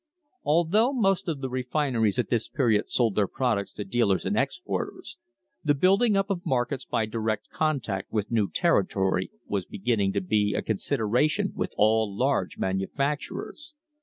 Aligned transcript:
Although 0.43 0.93
most 0.93 1.27
of 1.27 1.41
the 1.41 1.49
refineries 1.51 2.17
at 2.17 2.31
this 2.31 2.47
period 2.47 2.89
sold 2.89 3.13
their 3.13 3.27
products 3.27 3.71
to 3.73 3.83
dealers 3.85 4.25
and 4.25 4.35
exporters, 4.35 5.17
the 5.63 5.75
building 5.75 6.17
up 6.17 6.31
of 6.31 6.43
markets 6.43 6.85
by 6.85 7.05
direct 7.05 7.49
contact 7.51 8.11
with 8.11 8.31
new 8.31 8.49
territory 8.49 9.29
was 9.45 9.65
beginning 9.65 10.11
to 10.13 10.21
be 10.21 10.55
a 10.55 10.63
consideration 10.63 11.51
with 11.55 11.75
all 11.77 12.11
large 12.17 12.57
manufacturers. 12.57 13.75